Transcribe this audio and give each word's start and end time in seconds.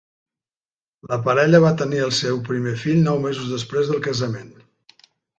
La 1.09 1.17
parella 1.25 1.59
va 1.65 1.73
tenir 1.81 1.99
el 2.05 2.13
seu 2.19 2.39
primer 2.47 2.73
fill 2.83 3.03
nou 3.09 3.19
mesos 3.27 3.51
després 3.57 3.91
del 3.93 4.01
casament. 4.09 4.49